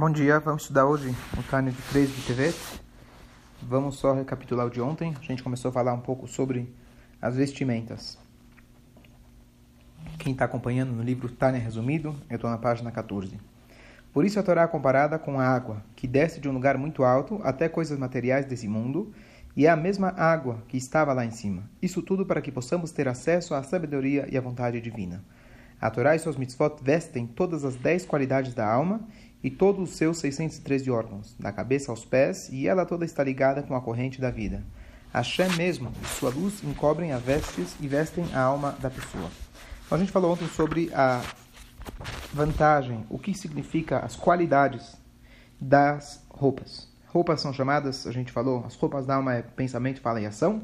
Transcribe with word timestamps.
Bom 0.00 0.10
dia, 0.10 0.40
vamos 0.40 0.62
estudar 0.62 0.86
hoje 0.86 1.14
o 1.38 1.42
Tânia 1.42 1.70
de 1.70 1.82
3 1.90 2.08
de 2.08 2.22
TV. 2.22 2.54
Vamos 3.60 3.96
só 3.96 4.14
recapitular 4.14 4.66
o 4.66 4.70
de 4.70 4.80
ontem. 4.80 5.14
A 5.20 5.22
gente 5.22 5.42
começou 5.42 5.68
a 5.68 5.72
falar 5.72 5.92
um 5.92 6.00
pouco 6.00 6.26
sobre 6.26 6.74
as 7.20 7.36
vestimentas. 7.36 8.18
Quem 10.18 10.32
está 10.32 10.46
acompanhando 10.46 10.92
no 10.92 11.02
livro 11.02 11.28
Tânia 11.28 11.60
Resumido, 11.60 12.16
eu 12.30 12.36
estou 12.36 12.48
na 12.48 12.56
página 12.56 12.90
14. 12.90 13.38
Por 14.10 14.24
isso 14.24 14.40
a 14.40 14.42
Torá 14.42 14.62
é 14.62 14.66
comparada 14.66 15.18
com 15.18 15.38
a 15.38 15.44
água, 15.46 15.84
que 15.94 16.06
desce 16.06 16.40
de 16.40 16.48
um 16.48 16.52
lugar 16.52 16.78
muito 16.78 17.04
alto 17.04 17.38
até 17.44 17.68
coisas 17.68 17.98
materiais 17.98 18.46
desse 18.46 18.66
mundo, 18.66 19.12
e 19.54 19.66
é 19.66 19.68
a 19.68 19.76
mesma 19.76 20.14
água 20.16 20.62
que 20.66 20.78
estava 20.78 21.12
lá 21.12 21.26
em 21.26 21.30
cima. 21.30 21.68
Isso 21.82 22.00
tudo 22.00 22.24
para 22.24 22.40
que 22.40 22.50
possamos 22.50 22.90
ter 22.90 23.06
acesso 23.06 23.54
à 23.54 23.62
sabedoria 23.62 24.26
e 24.32 24.38
à 24.38 24.40
vontade 24.40 24.80
divina. 24.80 25.22
A 25.80 25.90
Torá 25.90 26.14
e 26.14 26.18
seus 26.18 26.36
mitzvot 26.36 26.76
vestem 26.82 27.26
todas 27.26 27.64
as 27.64 27.74
dez 27.74 28.04
qualidades 28.04 28.52
da 28.52 28.70
alma 28.70 29.00
e 29.42 29.50
todos 29.50 29.90
os 29.90 29.96
seus 29.96 30.18
613 30.18 30.90
órgãos, 30.90 31.34
da 31.38 31.50
cabeça 31.50 31.90
aos 31.90 32.04
pés, 32.04 32.50
e 32.52 32.68
ela 32.68 32.84
toda 32.84 33.06
está 33.06 33.24
ligada 33.24 33.62
com 33.62 33.74
a 33.74 33.80
corrente 33.80 34.20
da 34.20 34.30
vida. 34.30 34.62
Hashem 35.12 35.50
mesmo 35.56 35.90
e 36.02 36.06
sua 36.06 36.30
luz 36.30 36.62
encobrem 36.62 37.12
as 37.12 37.22
vestes 37.22 37.74
e 37.80 37.88
vestem 37.88 38.24
a 38.34 38.40
alma 38.40 38.76
da 38.80 38.90
pessoa. 38.90 39.30
Então, 39.86 39.96
a 39.96 39.98
gente 39.98 40.12
falou 40.12 40.32
ontem 40.32 40.46
sobre 40.48 40.90
a 40.94 41.22
vantagem, 42.32 43.04
o 43.08 43.18
que 43.18 43.34
significa 43.34 44.00
as 44.00 44.14
qualidades 44.14 44.96
das 45.60 46.22
roupas. 46.28 46.88
Roupas 47.08 47.40
são 47.40 47.52
chamadas, 47.52 48.06
a 48.06 48.12
gente 48.12 48.30
falou, 48.30 48.64
as 48.66 48.76
roupas 48.76 49.06
da 49.06 49.16
alma 49.16 49.34
é 49.34 49.42
pensamento, 49.42 50.00
fala 50.00 50.20
e 50.20 50.26
ação. 50.26 50.62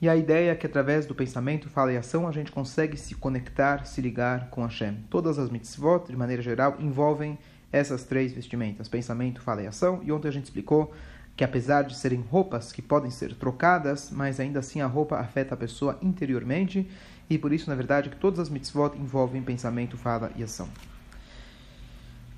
E 0.00 0.08
a 0.08 0.16
ideia 0.16 0.50
é 0.50 0.54
que 0.54 0.66
através 0.66 1.06
do 1.06 1.14
pensamento, 1.14 1.70
fala 1.70 1.92
e 1.92 1.96
ação, 1.96 2.28
a 2.28 2.32
gente 2.32 2.52
consegue 2.52 2.96
se 2.98 3.14
conectar, 3.14 3.86
se 3.86 4.00
ligar 4.02 4.50
com 4.50 4.62
Hashem. 4.62 5.04
Todas 5.08 5.38
as 5.38 5.50
mitzvot, 5.50 6.06
de 6.08 6.16
maneira 6.16 6.42
geral, 6.42 6.76
envolvem 6.78 7.38
essas 7.72 8.04
três 8.04 8.32
vestimentas: 8.32 8.88
pensamento, 8.88 9.40
fala 9.40 9.62
e 9.62 9.66
ação. 9.66 10.00
E 10.02 10.12
ontem 10.12 10.28
a 10.28 10.32
gente 10.32 10.44
explicou 10.44 10.92
que 11.34 11.44
apesar 11.44 11.82
de 11.82 11.96
serem 11.96 12.20
roupas 12.30 12.72
que 12.72 12.80
podem 12.80 13.10
ser 13.10 13.34
trocadas, 13.34 14.10
mas 14.10 14.40
ainda 14.40 14.60
assim 14.60 14.80
a 14.80 14.86
roupa 14.86 15.18
afeta 15.18 15.54
a 15.54 15.56
pessoa 15.56 15.98
interiormente, 16.00 16.88
e 17.28 17.36
por 17.36 17.52
isso, 17.52 17.68
na 17.68 17.76
verdade, 17.76 18.08
que 18.08 18.16
todas 18.16 18.38
as 18.38 18.48
mitzvot 18.48 18.96
envolvem 18.96 19.42
pensamento, 19.42 19.96
fala 19.96 20.30
e 20.36 20.42
ação. 20.42 20.68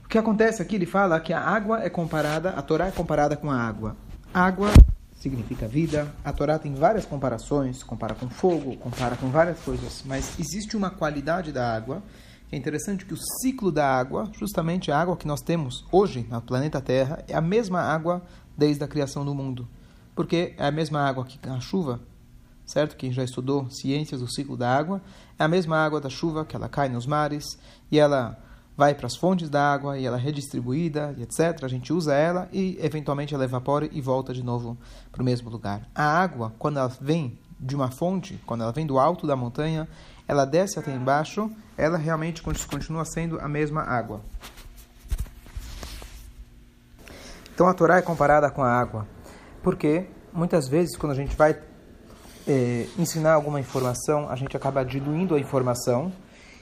O 0.05 0.09
que 0.09 0.19
acontece 0.19 0.63
aqui, 0.63 0.77
ele 0.77 0.87
fala 0.87 1.21
que 1.21 1.33
a 1.33 1.41
água 1.41 1.83
é 1.83 1.91
comparada, 1.91 2.51
a 2.51 2.63
Torá 2.63 2.87
é 2.87 2.91
comparada 2.91 3.37
com 3.37 3.51
a 3.51 3.61
água. 3.61 3.97
Água 4.33 4.71
significa 5.19 5.67
vida. 5.67 6.13
A 6.25 6.33
Torá 6.33 6.59
tem 6.59 6.75
várias 6.75 7.05
comparações, 7.05 7.83
compara 7.83 8.15
com 8.15 8.29
fogo, 8.29 8.77
compara 8.77 9.17
com 9.17 9.29
várias 9.29 9.59
coisas, 9.61 10.03
mas 10.05 10.39
existe 10.39 10.77
uma 10.77 10.91
qualidade 10.91 11.53
da 11.53 11.75
água. 11.75 12.03
É 12.51 12.57
interessante 12.57 13.05
que 13.05 13.13
o 13.13 13.19
ciclo 13.43 13.71
da 13.71 13.87
água, 13.87 14.31
justamente 14.33 14.91
a 14.91 14.99
água 14.99 15.17
que 15.17 15.27
nós 15.27 15.41
temos 15.41 15.85
hoje 15.93 16.27
no 16.31 16.41
planeta 16.41 16.81
Terra, 16.81 17.23
é 17.29 17.35
a 17.35 17.41
mesma 17.41 17.81
água 17.81 18.23
desde 18.57 18.83
a 18.83 18.89
criação 18.89 19.25
do 19.25 19.35
mundo. 19.35 19.69
Porque 20.15 20.55
é 20.57 20.67
a 20.67 20.71
mesma 20.71 21.01
água 21.01 21.25
que 21.25 21.39
a 21.49 21.61
chuva, 21.61 22.01
certo? 22.65 22.97
Quem 22.97 23.13
já 23.13 23.23
estudou 23.23 23.69
ciências 23.71 24.21
do 24.21 24.33
ciclo 24.33 24.57
da 24.57 24.75
água, 24.75 25.03
é 25.39 25.45
a 25.45 25.49
mesma 25.49 25.77
água 25.77 26.01
da 26.01 26.09
chuva 26.09 26.45
que 26.45 26.57
ela 26.57 26.69
cai 26.69 26.89
nos 26.89 27.07
mares 27.07 27.59
e 27.91 27.99
ela 27.99 28.39
vai 28.79 28.95
para 28.95 29.09
as 29.09 29.17
fontes 29.17 29.51
da 29.51 29.73
água 29.73 29.99
e 29.99 30.07
ela 30.07 30.17
é 30.17 30.21
redistribuída, 30.21 31.13
etc. 31.19 31.65
A 31.65 31.69
gente 31.69 31.93
usa 31.93 32.15
ela 32.15 32.49
e 32.53 32.79
eventualmente 32.81 33.35
ela 33.35 33.43
evapora 33.43 33.89
e 33.91 34.01
volta 34.01 34.33
de 34.33 34.41
novo 34.41 34.79
para 35.11 35.21
o 35.21 35.25
mesmo 35.25 35.51
lugar. 35.51 35.83
A 35.93 36.05
água, 36.05 36.53
quando 36.61 36.79
ela 36.79 36.93
vem 37.01 37.37
de 37.59 37.75
uma 37.75 37.91
fonte, 37.91 38.41
quando 38.47 38.63
ela 38.63 38.71
vem 38.71 38.87
do 38.87 38.97
alto 38.97 39.27
da 39.27 39.35
montanha, 39.35 39.89
ela 40.29 40.45
desce 40.45 40.79
até 40.79 40.95
embaixo, 40.95 41.51
ela 41.77 41.99
realmente 41.99 42.41
continua 42.41 43.05
sendo 43.05 43.41
a 43.41 43.49
mesma 43.49 43.83
água. 43.83 44.21
Então 47.53 47.67
a 47.67 47.75
Torá 47.75 47.97
é 47.97 48.03
comparada 48.03 48.49
com 48.49 48.63
a 48.63 48.71
água, 48.71 49.09
porque 49.61 50.07
muitas 50.33 50.69
vezes 50.69 50.97
quando 50.97 51.11
a 51.11 51.17
gente 51.17 51.35
vai 51.35 51.59
eh, 52.47 52.87
ensinar 52.97 53.33
alguma 53.33 53.59
informação, 53.59 54.31
a 54.31 54.37
gente 54.37 54.57
acaba 54.57 54.85
diluindo 54.85 55.35
a 55.35 55.41
informação 55.41 56.13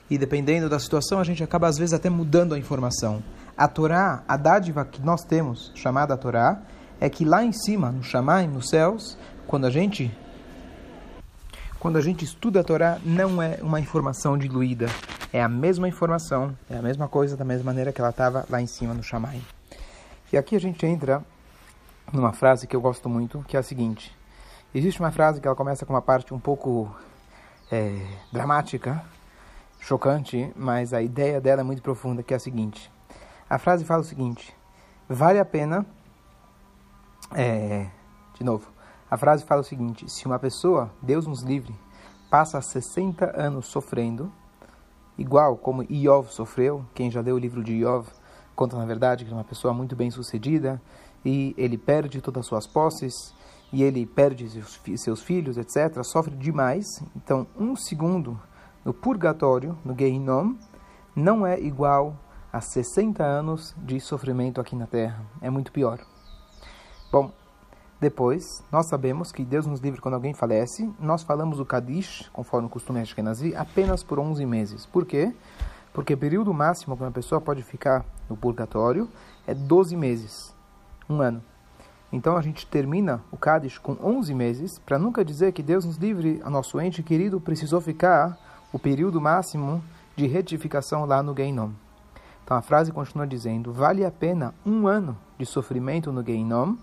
e 0.09 0.17
dependendo 0.17 0.69
da 0.69 0.79
situação, 0.79 1.19
a 1.19 1.25
gente 1.25 1.43
acaba 1.43 1.67
às 1.67 1.79
vezes 1.79 1.93
até 1.93 2.09
mudando 2.09 2.55
a 2.55 2.59
informação. 2.59 3.23
A 3.57 3.67
Torá, 3.67 4.23
a 4.29 4.37
dádiva 4.37 4.85
que 4.85 5.03
nós 5.03 5.25
temos, 5.25 5.73
chamada 5.75 6.17
Torá, 6.17 6.61
é 7.01 7.11
que 7.11 7.25
lá 7.25 7.45
em 7.45 7.53
cima, 7.53 7.91
no 7.91 8.03
Shamaim, 8.03 8.49
nos 8.49 8.69
céus, 8.69 9.19
quando 9.47 9.67
a 9.67 9.71
gente 9.71 10.11
quando 11.79 11.99
a 11.99 12.01
gente 12.01 12.25
estuda 12.25 12.61
a 12.61 12.65
Torá, 12.65 12.99
não 13.05 13.41
é 13.41 13.59
uma 13.63 13.79
informação 13.79 14.37
diluída, 14.37 14.87
é 15.33 15.43
a 15.43 15.49
mesma 15.49 15.87
informação, 15.87 16.57
é 16.69 16.77
a 16.77 16.83
mesma 16.83 17.07
coisa 17.07 17.37
da 17.37 17.45
mesma 17.45 17.67
maneira 17.67 17.93
que 17.93 18.01
ela 18.01 18.11
estava 18.11 18.45
lá 18.49 18.61
em 18.61 18.67
cima 18.67 18.95
no 18.95 19.03
Shamaim. 19.03 19.45
E 20.33 20.37
aqui 20.37 20.57
a 20.57 20.61
gente 20.61 20.85
entra 20.85 21.23
numa 22.13 22.33
frase 22.33 22.67
que 22.67 22.75
eu 22.75 22.81
gosto 22.81 23.09
muito, 23.09 23.45
que 23.47 23.57
é 23.57 23.61
a 23.61 23.63
seguinte: 23.63 24.13
existe 24.75 24.99
uma 24.99 25.13
frase 25.13 25.41
que 25.41 25.47
ela 25.47 25.57
começa 25.57 25.87
com 25.87 25.93
uma 25.93 26.03
parte 26.03 26.35
um 26.35 26.41
pouco 26.41 26.93
é, 27.71 28.01
dramática, 28.33 29.05
chocante, 29.87 30.53
mas 30.57 30.93
a 30.93 31.01
ideia 31.01 31.41
dela 31.41 31.61
é 31.61 31.65
muito 31.65 31.81
profunda, 31.81 32.21
que 32.21 32.35
é 32.35 32.37
a 32.37 32.41
seguinte. 32.41 32.91
A 33.49 33.57
frase 33.57 33.85
fala 33.85 34.01
o 34.01 34.05
seguinte: 34.05 34.53
vale 35.09 35.39
a 35.39 35.45
pena. 35.45 35.87
É, 37.33 37.87
de 38.35 38.45
novo, 38.45 38.69
a 39.09 39.17
frase 39.17 39.45
fala 39.45 39.61
o 39.61 39.65
seguinte: 39.65 40.11
se 40.11 40.27
uma 40.27 40.41
pessoa, 40.41 40.91
Deus 41.01 41.25
nos 41.25 41.43
livre, 41.43 41.73
passa 42.29 42.61
60 42.61 43.41
anos 43.41 43.67
sofrendo, 43.67 44.33
igual 45.17 45.57
como 45.57 45.85
Iov 45.85 46.33
sofreu, 46.33 46.85
quem 46.93 47.09
já 47.09 47.21
leu 47.21 47.37
o 47.37 47.39
livro 47.39 47.63
de 47.63 47.75
Iov 47.75 48.09
conta 48.57 48.77
na 48.77 48.87
verdade 48.87 49.25
que 49.25 49.31
é 49.31 49.35
uma 49.35 49.45
pessoa 49.45 49.75
muito 49.75 49.95
bem 49.95 50.11
sucedida 50.11 50.81
e 51.23 51.55
ele 51.59 51.77
perde 51.77 52.23
todas 52.23 52.41
as 52.41 52.47
suas 52.47 52.67
posses 52.67 53.13
e 53.71 53.83
ele 53.83 54.07
perde 54.07 54.49
seus 54.97 55.23
filhos, 55.23 55.59
etc. 55.59 56.03
Sofre 56.03 56.35
demais. 56.35 56.87
Então, 57.15 57.47
um 57.57 57.77
segundo 57.77 58.41
no 58.87 58.95
purgatório, 58.95 59.77
no 59.85 59.99
Gehinom, 59.99 60.55
não 61.15 61.45
é 61.45 61.59
igual 61.59 62.17
a 62.53 62.61
60 62.61 63.21
anos 63.21 63.75
de 63.77 63.99
sofrimento 63.99 64.61
aqui 64.61 64.77
na 64.77 64.87
Terra. 64.87 65.27
É 65.43 65.51
muito 65.51 65.73
pior. 65.73 65.99
Bom, 67.11 67.33
depois, 68.01 68.63
nós 68.71 68.87
sabemos 68.87 69.33
que 69.33 69.45
Deus 69.45 69.67
nos 69.67 69.81
livre 69.81 70.01
quando 70.01 70.15
alguém 70.15 70.33
falece. 70.33 70.89
Nós 71.01 71.25
falamos 71.25 71.59
o 71.59 71.65
Kadish, 71.65 72.31
conforme 72.33 72.69
o 72.69 72.71
costume 72.71 73.01
Ashkenazi, 73.01 73.57
apenas 73.57 74.05
por 74.05 74.21
11 74.21 74.47
meses. 74.47 74.87
Por 74.87 75.05
quê? 75.05 75.35
Porque 75.93 76.15
o 76.15 76.19
período 76.19 76.55
máximo 76.55 76.97
que 76.97 77.03
uma 77.03 77.11
pessoa 77.11 77.41
pode 77.41 77.65
ficar 77.65 78.05
no 78.31 78.37
purgatório 78.37 79.09
é 79.49 79.53
12 79.53 79.97
meses, 79.97 80.55
um 81.11 81.21
ano. 81.21 81.43
Então 82.13 82.37
a 82.37 82.41
gente 82.41 82.65
termina 82.65 83.21
o 83.33 83.37
Kadish 83.37 83.79
com 83.79 83.97
11 84.01 84.33
meses, 84.33 84.79
para 84.79 84.97
nunca 84.97 85.25
dizer 85.25 85.51
que 85.51 85.63
Deus 85.63 85.85
nos 85.85 85.97
livre, 85.97 86.41
a 86.45 86.49
nosso 86.49 86.81
ente 86.81 87.03
querido 87.03 87.41
precisou 87.41 87.81
ficar 87.81 88.46
o 88.73 88.79
período 88.79 89.21
máximo 89.21 89.83
de 90.15 90.27
retificação 90.27 91.05
lá 91.05 91.23
no 91.23 91.35
Geinom. 91.35 91.71
Então 92.45 92.57
a 92.57 92.63
frase 92.63 92.93
continua 92.93 93.27
dizendo: 93.27 93.73
vale 93.73 94.05
a 94.05 94.11
pena 94.11 94.55
um 94.65 94.87
ano 94.87 95.17
de 95.39 95.45
sofrimento 95.45 96.13
no 96.13 96.25
Geinom, 96.25 96.77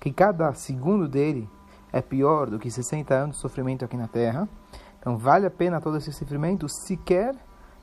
que 0.00 0.12
cada 0.12 0.52
segundo 0.54 1.08
dele 1.08 1.48
é 1.92 2.02
pior 2.02 2.50
do 2.50 2.58
que 2.58 2.70
60 2.70 3.14
anos 3.14 3.36
de 3.36 3.42
sofrimento 3.42 3.84
aqui 3.84 3.96
na 3.96 4.08
Terra. 4.08 4.48
Então 4.98 5.16
vale 5.16 5.46
a 5.46 5.50
pena 5.50 5.80
todo 5.80 5.96
esse 5.96 6.12
sofrimento 6.12 6.68
sequer 6.68 7.34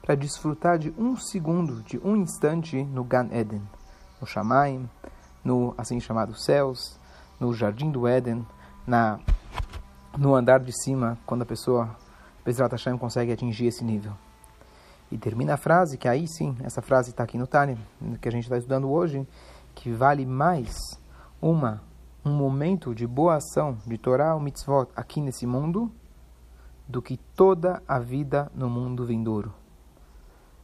para 0.02 0.16
desfrutar 0.16 0.78
de 0.78 0.94
um 0.98 1.16
segundo, 1.16 1.82
de 1.84 2.00
um 2.04 2.16
instante 2.16 2.84
no 2.84 3.04
Gan 3.04 3.30
Eden, 3.32 3.62
no 4.20 4.28
Shamaim, 4.28 4.90
no 5.44 5.74
assim 5.78 6.00
chamados 6.00 6.44
céus, 6.44 7.00
no 7.40 7.54
Jardim 7.54 7.92
do 7.92 8.08
Éden, 8.08 8.46
na 8.86 9.20
no 10.18 10.36
andar 10.36 10.60
de 10.60 10.74
cima, 10.84 11.18
quando 11.26 11.44
a 11.44 11.46
pessoa 11.46 11.96
Bezrat 12.44 12.72
Hashem 12.72 12.98
consegue 12.98 13.32
atingir 13.32 13.68
esse 13.68 13.84
nível. 13.84 14.14
E 15.12 15.18
termina 15.18 15.56
a 15.56 15.58
frase, 15.58 15.98
que 15.98 16.08
aí 16.08 16.28
sim, 16.28 16.56
essa 16.64 16.82
frase 16.82 17.10
está 17.10 17.24
aqui 17.24 17.38
no 17.38 17.46
Tânia, 17.46 17.78
que 18.22 18.28
a 18.28 18.32
gente 18.32 18.44
está 18.44 18.58
estudando 18.58 18.90
hoje, 18.90 19.28
que 19.76 19.92
vale 19.92 20.26
mais 20.26 20.76
uma 21.42 21.82
um 22.24 22.32
momento 22.32 22.94
de 22.94 23.08
boa 23.08 23.38
ação 23.38 23.78
de 23.86 23.98
Torá 23.98 24.36
ou 24.36 24.40
mitzvot 24.40 24.88
aqui 24.96 25.20
nesse 25.20 25.48
mundo 25.48 25.92
do 26.88 27.02
que 27.02 27.18
toda 27.36 27.82
a 27.88 28.00
vida 28.00 28.52
no 28.54 28.70
mundo 28.70 29.06
vindouro. 29.06 29.54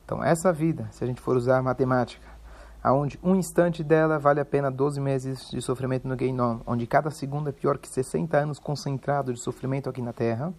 Então, 0.06 0.24
essa 0.24 0.54
vida, 0.54 0.88
se 0.92 1.04
a 1.04 1.08
gente 1.08 1.20
for 1.20 1.36
usar 1.36 1.62
matemática, 1.64 2.28
aonde 2.84 3.20
um 3.24 3.36
instante 3.36 3.84
dela 3.84 4.20
vale 4.20 4.40
a 4.40 4.46
pena 4.46 4.70
12 4.70 5.02
meses 5.02 5.50
de 5.50 5.62
sofrimento 5.62 6.08
no 6.08 6.18
Geinom, 6.18 6.60
onde 6.66 6.86
cada 6.86 7.10
segundo 7.10 7.50
é 7.50 7.52
pior 7.52 7.78
que 7.78 7.90
60 7.90 8.38
anos 8.38 8.60
concentrado 8.60 9.34
de 9.34 9.42
sofrimento 9.42 9.90
aqui 9.90 10.02
na 10.02 10.14
Terra, 10.14 10.54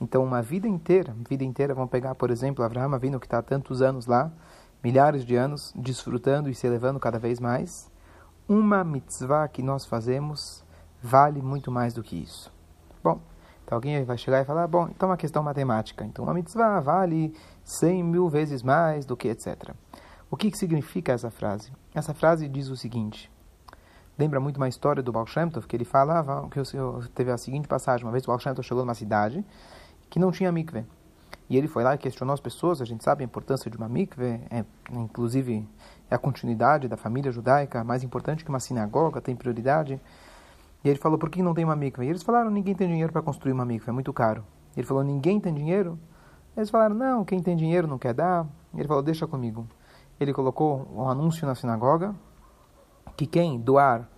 então, 0.00 0.24
uma 0.24 0.40
vida 0.40 0.66
inteira, 0.66 1.14
vida 1.28 1.44
inteira, 1.44 1.74
vamos 1.74 1.90
pegar, 1.90 2.14
por 2.14 2.30
exemplo, 2.30 2.64
Avraham 2.64 2.94
Avinu, 2.94 3.20
que 3.20 3.26
está 3.26 3.38
há 3.38 3.42
tantos 3.42 3.82
anos 3.82 4.06
lá, 4.06 4.32
milhares 4.82 5.26
de 5.26 5.36
anos, 5.36 5.74
desfrutando 5.76 6.48
e 6.48 6.54
se 6.54 6.66
elevando 6.66 6.98
cada 6.98 7.18
vez 7.18 7.38
mais. 7.38 7.90
Uma 8.48 8.82
mitzvah 8.82 9.46
que 9.46 9.62
nós 9.62 9.84
fazemos 9.84 10.64
vale 11.02 11.42
muito 11.42 11.70
mais 11.70 11.92
do 11.92 12.02
que 12.02 12.16
isso. 12.16 12.50
Bom, 13.04 13.20
então 13.62 13.76
alguém 13.76 14.02
vai 14.02 14.16
chegar 14.16 14.40
e 14.40 14.44
falar, 14.44 14.66
bom, 14.66 14.88
então 14.88 15.06
é 15.06 15.10
uma 15.10 15.16
questão 15.18 15.42
matemática. 15.42 16.02
Então, 16.02 16.24
uma 16.24 16.32
mitzvah 16.32 16.80
vale 16.80 17.34
100 17.62 18.02
mil 18.02 18.28
vezes 18.30 18.62
mais 18.62 19.04
do 19.04 19.14
que 19.16 19.28
etc. 19.28 19.74
O 20.30 20.36
que, 20.36 20.50
que 20.50 20.56
significa 20.56 21.12
essa 21.12 21.30
frase? 21.30 21.72
Essa 21.94 22.14
frase 22.14 22.48
diz 22.48 22.68
o 22.68 22.76
seguinte. 22.76 23.30
Lembra 24.18 24.40
muito 24.40 24.56
uma 24.56 24.68
história 24.68 25.02
do 25.02 25.12
Baal 25.12 25.26
Shem 25.26 25.50
Tov, 25.50 25.66
que 25.66 25.76
ele 25.76 25.84
falava 25.84 26.48
que 26.48 26.60
teve 27.14 27.30
a 27.30 27.36
seguinte 27.36 27.68
passagem. 27.68 28.06
Uma 28.06 28.12
vez 28.12 28.24
o 28.24 28.28
Baal 28.28 28.38
Shem 28.38 28.54
Tov 28.54 28.66
chegou 28.66 28.82
numa 28.82 28.94
cidade 28.94 29.44
que 30.10 30.18
não 30.18 30.30
tinha 30.30 30.52
mikve. 30.52 30.84
E 31.48 31.56
ele 31.56 31.66
foi 31.66 31.82
lá 31.82 31.94
e 31.94 31.98
questionou 31.98 32.34
as 32.34 32.40
pessoas. 32.40 32.82
A 32.82 32.84
gente 32.84 33.02
sabe 33.02 33.22
a 33.22 33.24
importância 33.24 33.70
de 33.70 33.76
uma 33.76 33.88
mikve, 33.88 34.40
é, 34.50 34.64
inclusive 34.92 35.66
é 36.10 36.14
a 36.14 36.18
continuidade 36.18 36.88
da 36.88 36.96
família 36.96 37.32
judaica, 37.32 37.82
mais 37.82 38.02
importante 38.02 38.44
que 38.44 38.50
uma 38.50 38.60
sinagoga, 38.60 39.20
tem 39.20 39.34
prioridade. 39.34 40.00
E 40.84 40.88
ele 40.88 40.98
falou, 40.98 41.18
por 41.18 41.30
que 41.30 41.42
não 41.42 41.54
tem 41.54 41.64
uma 41.64 41.76
mikve? 41.76 42.06
E 42.06 42.08
eles 42.08 42.22
falaram, 42.22 42.50
ninguém 42.50 42.74
tem 42.74 42.88
dinheiro 42.88 43.12
para 43.12 43.22
construir 43.22 43.52
uma 43.52 43.64
mikve, 43.64 43.88
é 43.88 43.92
muito 43.92 44.12
caro. 44.12 44.44
Ele 44.76 44.86
falou, 44.86 45.02
ninguém 45.02 45.40
tem 45.40 45.52
dinheiro? 45.52 45.98
Eles 46.56 46.70
falaram, 46.70 46.94
não, 46.94 47.24
quem 47.24 47.40
tem 47.40 47.56
dinheiro 47.56 47.86
não 47.86 47.98
quer 47.98 48.14
dar. 48.14 48.46
Ele 48.74 48.86
falou, 48.86 49.02
deixa 49.02 49.26
comigo. 49.26 49.66
Ele 50.18 50.32
colocou 50.32 50.88
um 50.94 51.08
anúncio 51.08 51.46
na 51.46 51.54
sinagoga 51.54 52.14
que 53.16 53.26
quem 53.26 53.58
doar 53.58 54.08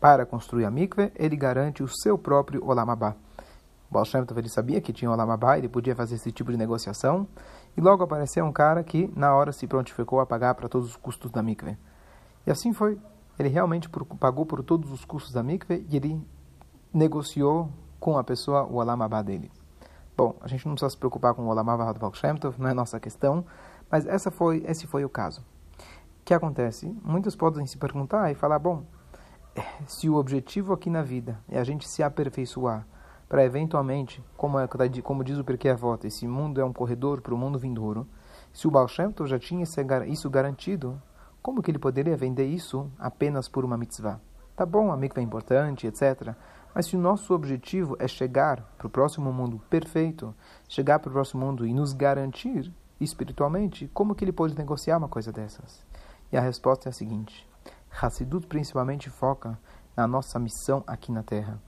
para 0.00 0.24
construir 0.24 0.64
a 0.64 0.70
mikve, 0.70 1.12
ele 1.16 1.36
garante 1.36 1.82
o 1.82 1.88
seu 1.88 2.16
próprio 2.16 2.64
olamabá. 2.64 3.14
O 3.90 3.94
Baal 3.94 4.04
Shem 4.04 4.24
Tov, 4.24 4.38
ele 4.38 4.48
sabia 4.48 4.80
que 4.80 4.92
tinha 4.92 5.10
olamabá, 5.10 5.56
ele 5.56 5.68
podia 5.68 5.96
fazer 5.96 6.16
esse 6.16 6.30
tipo 6.30 6.50
de 6.50 6.58
negociação, 6.58 7.26
e 7.76 7.80
logo 7.80 8.02
apareceu 8.02 8.44
um 8.44 8.52
cara 8.52 8.84
que, 8.84 9.10
na 9.16 9.34
hora, 9.34 9.50
se 9.52 9.66
prontificou 9.66 10.20
a 10.20 10.26
pagar 10.26 10.54
para 10.54 10.68
todos 10.68 10.88
os 10.88 10.96
custos 10.96 11.30
da 11.30 11.42
mikve. 11.42 11.76
E 12.46 12.50
assim 12.50 12.72
foi. 12.72 12.98
Ele 13.38 13.48
realmente 13.48 13.88
pagou 14.18 14.44
por 14.44 14.62
todos 14.62 14.90
os 14.90 15.04
custos 15.04 15.32
da 15.32 15.42
mikve 15.42 15.86
e 15.88 15.96
ele 15.96 16.20
negociou 16.92 17.70
com 18.00 18.18
a 18.18 18.24
pessoa 18.24 18.64
o 18.64 18.76
olamabá 18.76 19.22
dele. 19.22 19.50
Bom, 20.16 20.34
a 20.40 20.48
gente 20.48 20.66
não 20.66 20.74
precisa 20.74 20.90
se 20.90 20.96
preocupar 20.96 21.34
com 21.34 21.42
o 21.42 21.48
olamabá 21.48 21.92
do 21.92 22.00
Baal 22.00 22.12
Shem 22.14 22.36
Tov, 22.36 22.60
não 22.60 22.68
é 22.68 22.74
nossa 22.74 22.98
questão, 22.98 23.44
mas 23.88 24.06
essa 24.06 24.30
foi, 24.30 24.64
esse 24.66 24.86
foi 24.86 25.04
o 25.04 25.08
caso. 25.08 25.40
O 25.40 26.24
que 26.24 26.34
acontece? 26.34 26.92
Muitos 27.04 27.36
podem 27.36 27.64
se 27.64 27.78
perguntar 27.78 28.30
e 28.30 28.34
falar, 28.34 28.58
bom, 28.58 28.84
se 29.86 30.08
o 30.08 30.16
objetivo 30.16 30.72
aqui 30.72 30.90
na 30.90 31.02
vida 31.02 31.38
é 31.48 31.58
a 31.58 31.64
gente 31.64 31.88
se 31.88 32.02
aperfeiçoar 32.02 32.86
para 33.28 33.44
eventualmente, 33.44 34.24
como, 34.36 34.58
é, 34.58 34.66
como 35.02 35.22
diz 35.22 35.38
o 35.38 35.44
Porquê 35.44 35.68
Avota, 35.68 36.06
esse 36.06 36.26
mundo 36.26 36.60
é 36.60 36.64
um 36.64 36.72
corredor 36.72 37.20
para 37.20 37.34
o 37.34 37.38
mundo 37.38 37.58
vindouro, 37.58 38.06
se 38.52 38.66
o 38.66 38.70
Baal 38.70 38.88
Shem 38.88 39.12
Tov 39.12 39.28
já 39.28 39.38
tinha 39.38 39.64
isso 40.06 40.30
garantido, 40.30 41.00
como 41.42 41.62
que 41.62 41.70
ele 41.70 41.78
poderia 41.78 42.16
vender 42.16 42.46
isso 42.46 42.90
apenas 42.98 43.48
por 43.48 43.64
uma 43.64 43.76
mitzvah? 43.76 44.20
Tá 44.56 44.66
bom, 44.66 44.90
a 44.90 44.96
mikvah 44.96 45.20
é 45.20 45.24
importante, 45.24 45.86
etc. 45.86 46.34
Mas 46.74 46.86
se 46.86 46.96
o 46.96 46.98
nosso 46.98 47.32
objetivo 47.32 47.96
é 47.98 48.08
chegar 48.08 48.60
para 48.76 48.86
o 48.86 48.90
próximo 48.90 49.32
mundo 49.32 49.60
perfeito, 49.70 50.34
chegar 50.68 50.98
para 50.98 51.10
o 51.10 51.12
próximo 51.12 51.46
mundo 51.46 51.66
e 51.66 51.72
nos 51.72 51.92
garantir 51.92 52.72
espiritualmente, 53.00 53.88
como 53.94 54.14
que 54.14 54.24
ele 54.24 54.32
pode 54.32 54.56
negociar 54.56 54.98
uma 54.98 55.08
coisa 55.08 55.30
dessas? 55.30 55.86
E 56.32 56.36
a 56.36 56.40
resposta 56.40 56.88
é 56.88 56.90
a 56.90 56.92
seguinte: 56.92 57.48
Hassidut 58.00 58.46
principalmente 58.46 59.08
foca 59.08 59.58
na 59.96 60.06
nossa 60.06 60.38
missão 60.38 60.82
aqui 60.86 61.12
na 61.12 61.22
Terra. 61.22 61.67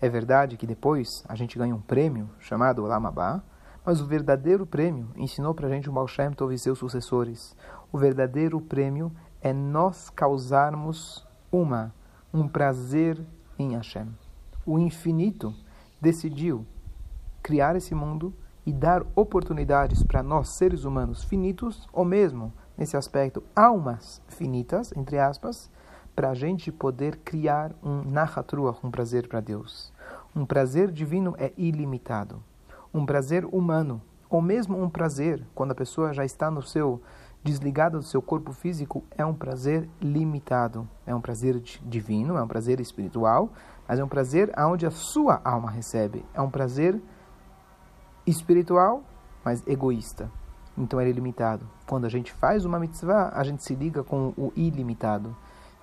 É 0.00 0.08
verdade 0.08 0.56
que 0.56 0.66
depois 0.66 1.24
a 1.28 1.34
gente 1.34 1.58
ganha 1.58 1.74
um 1.74 1.80
prêmio 1.80 2.30
chamado 2.38 2.84
Olam 2.84 3.06
Abba, 3.06 3.42
mas 3.84 4.00
o 4.00 4.06
verdadeiro 4.06 4.64
prêmio 4.64 5.08
ensinou 5.16 5.54
para 5.54 5.66
a 5.66 5.70
gente 5.70 5.88
o 5.88 5.92
Baal 5.92 6.06
Shem 6.06 6.30
Tov 6.32 6.54
e 6.54 6.58
seus 6.58 6.78
sucessores. 6.78 7.56
O 7.90 7.98
verdadeiro 7.98 8.60
prêmio 8.60 9.10
é 9.40 9.52
nós 9.52 10.08
causarmos 10.10 11.26
uma, 11.50 11.92
um 12.32 12.46
prazer 12.46 13.20
em 13.58 13.74
Hashem. 13.74 14.08
O 14.64 14.78
infinito 14.78 15.54
decidiu 16.00 16.64
criar 17.42 17.74
esse 17.74 17.94
mundo 17.94 18.32
e 18.64 18.72
dar 18.72 19.02
oportunidades 19.16 20.02
para 20.02 20.22
nós, 20.22 20.50
seres 20.50 20.84
humanos 20.84 21.24
finitos, 21.24 21.88
ou 21.92 22.04
mesmo, 22.04 22.52
nesse 22.76 22.96
aspecto, 22.96 23.42
almas 23.56 24.22
finitas, 24.28 24.92
entre 24.94 25.18
aspas, 25.18 25.70
para 26.18 26.30
a 26.30 26.34
gente 26.34 26.72
poder 26.72 27.18
criar 27.18 27.70
um 27.80 28.02
nachatruach, 28.02 28.84
um 28.84 28.90
prazer 28.90 29.28
para 29.28 29.38
Deus. 29.38 29.92
Um 30.34 30.44
prazer 30.44 30.90
divino 30.90 31.36
é 31.38 31.52
ilimitado. 31.56 32.42
Um 32.92 33.06
prazer 33.06 33.44
humano, 33.44 34.02
ou 34.28 34.42
mesmo 34.42 34.82
um 34.82 34.90
prazer, 34.90 35.46
quando 35.54 35.70
a 35.70 35.76
pessoa 35.76 36.12
já 36.12 36.24
está 36.24 36.50
no 36.50 36.60
seu 36.60 37.00
desligada 37.44 37.98
do 37.98 38.02
seu 38.02 38.20
corpo 38.20 38.52
físico, 38.52 39.04
é 39.16 39.24
um 39.24 39.32
prazer 39.32 39.88
limitado. 40.02 40.88
É 41.06 41.14
um 41.14 41.20
prazer 41.20 41.62
divino, 41.84 42.36
é 42.36 42.42
um 42.42 42.48
prazer 42.48 42.80
espiritual, 42.80 43.52
mas 43.86 44.00
é 44.00 44.04
um 44.04 44.08
prazer 44.08 44.50
aonde 44.56 44.86
a 44.86 44.90
sua 44.90 45.40
alma 45.44 45.70
recebe. 45.70 46.24
É 46.34 46.40
um 46.40 46.50
prazer 46.50 47.00
espiritual, 48.26 49.04
mas 49.44 49.64
egoísta. 49.68 50.28
Então 50.76 51.00
ele 51.00 51.10
é 51.10 51.12
limitado. 51.12 51.64
Quando 51.86 52.06
a 52.06 52.08
gente 52.08 52.32
faz 52.32 52.64
uma 52.64 52.80
mitzvah, 52.80 53.30
a 53.32 53.44
gente 53.44 53.62
se 53.62 53.76
liga 53.76 54.02
com 54.02 54.34
o 54.36 54.52
ilimitado. 54.56 55.36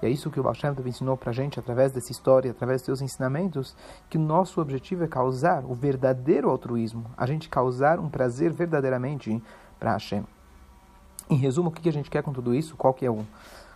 É 0.06 0.10
isso 0.10 0.30
que 0.30 0.40
o 0.40 0.44
Baal 0.44 0.54
Shem 0.54 0.74
Tov 0.74 0.88
ensinou 0.88 1.18
para 1.18 1.32
a 1.32 1.34
gente 1.34 1.60
através 1.60 1.92
dessa 1.92 2.12
história, 2.12 2.52
através 2.52 2.82
dos 2.82 2.86
seus 2.86 3.02
ensinamentos, 3.02 3.76
que 4.08 4.18
o 4.18 4.22
nosso 4.22 4.62
objetivo 4.62 5.04
é 5.04 5.08
causar 5.08 5.66
o 5.66 5.74
verdadeiro 5.74 6.50
altruísmo, 6.50 7.06
a 7.18 7.26
gente 7.26 7.50
causar 7.50 8.00
um 8.00 8.08
prazer 8.08 8.54
verdadeiramente 8.54 9.42
para 9.80 9.94
Hashem. 9.94 10.24
Em 11.28 11.38
resumo, 11.38 11.70
o 11.70 11.72
que 11.72 11.90
a 11.90 11.92
gente 11.92 12.12
quer 12.12 12.22
com 12.22 12.32
tudo 12.32 12.54
isso? 12.54 12.78
Qual 12.78 12.94
que 12.94 13.04
é 13.04 13.10
o, 13.10 13.26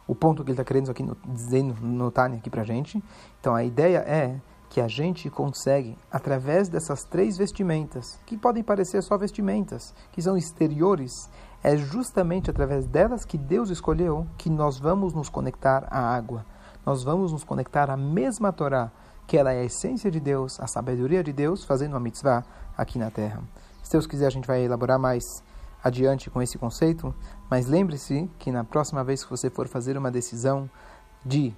o 0.07 0.13
ponto 0.13 0.43
que 0.43 0.51
ele 0.51 0.53
está 0.53 0.63
querendo 0.63 0.91
aqui 0.91 1.01
no, 1.01 1.17
dizendo 1.25 1.73
no 1.81 2.11
Tânia 2.11 2.37
aqui 2.37 2.49
para 2.49 2.61
a 2.61 2.65
gente? 2.65 3.03
Então, 3.39 3.55
a 3.55 3.63
ideia 3.63 3.97
é 3.99 4.39
que 4.69 4.79
a 4.79 4.87
gente 4.87 5.31
consegue, 5.31 5.97
através 6.11 6.69
dessas 6.69 7.03
três 7.03 7.37
vestimentas, 7.37 8.19
que 8.27 8.37
podem 8.37 8.63
parecer 8.63 9.01
só 9.01 9.17
vestimentas, 9.17 9.95
que 10.11 10.21
são 10.21 10.37
exteriores, 10.37 11.11
é 11.63 11.75
justamente 11.75 12.49
através 12.49 12.85
delas 12.85 13.25
que 13.25 13.37
Deus 13.37 13.69
escolheu 13.69 14.25
que 14.37 14.49
nós 14.49 14.79
vamos 14.79 15.13
nos 15.13 15.29
conectar 15.29 15.87
à 15.89 15.99
água. 15.99 16.45
Nós 16.85 17.03
vamos 17.03 17.31
nos 17.31 17.43
conectar 17.43 17.89
à 17.89 17.97
mesma 17.97 18.53
Torá, 18.53 18.91
que 19.27 19.37
ela 19.37 19.51
é 19.51 19.61
a 19.61 19.65
essência 19.65 20.09
de 20.09 20.19
Deus, 20.19 20.59
a 20.59 20.67
sabedoria 20.67 21.23
de 21.23 21.33
Deus, 21.33 21.63
fazendo 21.63 21.93
uma 21.93 21.99
mitzvah 21.99 22.43
aqui 22.77 22.97
na 22.97 23.11
terra. 23.11 23.43
Se 23.83 23.91
Deus 23.91 24.07
quiser, 24.07 24.27
a 24.27 24.31
gente 24.31 24.47
vai 24.47 24.63
elaborar 24.63 24.97
mais 24.97 25.43
adiante 25.83 26.29
com 26.29 26.41
esse 26.41 26.57
conceito, 26.57 27.13
mas 27.49 27.67
lembre-se 27.67 28.29
que 28.39 28.51
na 28.51 28.63
próxima 28.63 29.03
vez 29.03 29.23
que 29.23 29.29
você 29.29 29.49
for 29.49 29.67
fazer 29.67 29.97
uma 29.97 30.11
decisão 30.11 30.69
de 31.25 31.53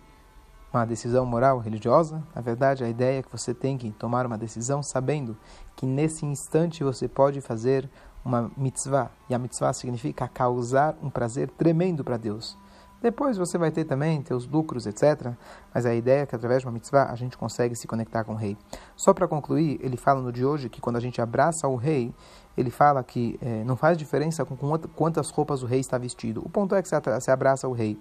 uma 0.73 0.85
decisão 0.85 1.25
moral, 1.25 1.59
religiosa, 1.59 2.23
na 2.33 2.41
verdade 2.41 2.83
a 2.83 2.89
ideia 2.89 3.19
é 3.19 3.23
que 3.23 3.31
você 3.31 3.53
tem 3.53 3.77
que 3.77 3.91
tomar 3.91 4.25
uma 4.25 4.37
decisão 4.37 4.81
sabendo 4.81 5.35
que 5.75 5.85
nesse 5.85 6.25
instante 6.25 6.83
você 6.83 7.07
pode 7.07 7.41
fazer 7.41 7.89
uma 8.23 8.51
mitzvah, 8.55 9.11
e 9.29 9.33
a 9.33 9.39
mitzvah 9.39 9.73
significa 9.73 10.27
causar 10.27 10.95
um 11.01 11.09
prazer 11.09 11.49
tremendo 11.49 12.03
para 12.03 12.17
Deus. 12.17 12.57
Depois 13.01 13.35
você 13.35 13.57
vai 13.57 13.71
ter 13.71 13.83
também 13.83 14.21
teus 14.21 14.47
lucros, 14.47 14.85
etc. 14.85 15.33
Mas 15.73 15.85
a 15.87 15.95
ideia 15.95 16.21
é 16.21 16.25
que 16.25 16.35
através 16.35 16.61
de 16.61 16.67
uma 16.67 16.71
mitzvah 16.71 17.11
a 17.11 17.15
gente 17.15 17.35
consegue 17.35 17.75
se 17.75 17.87
conectar 17.87 18.23
com 18.23 18.33
o 18.33 18.35
rei. 18.35 18.55
Só 18.95 19.11
para 19.11 19.27
concluir, 19.27 19.79
ele 19.81 19.97
fala 19.97 20.21
no 20.21 20.31
de 20.31 20.45
hoje 20.45 20.69
que 20.69 20.79
quando 20.79 20.97
a 20.97 20.99
gente 20.99 21.19
abraça 21.19 21.67
o 21.67 21.75
rei, 21.75 22.13
ele 22.55 22.69
fala 22.69 23.03
que 23.03 23.39
é, 23.41 23.63
não 23.63 23.75
faz 23.75 23.97
diferença 23.97 24.45
com 24.45 24.55
quantas 24.95 25.29
roupas 25.31 25.63
o 25.63 25.65
rei 25.65 25.79
está 25.79 25.97
vestido. 25.97 26.41
O 26.45 26.49
ponto 26.49 26.75
é 26.75 26.81
que 26.81 26.87
você 26.87 27.31
abraça 27.31 27.67
o 27.67 27.71
rei. 27.71 27.97